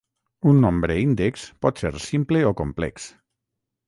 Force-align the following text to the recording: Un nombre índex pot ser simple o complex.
Un 0.51 0.61
nombre 0.61 0.95
índex 1.01 1.43
pot 1.65 1.81
ser 1.83 1.91
simple 2.05 2.41
o 2.53 2.57
complex. 2.63 3.07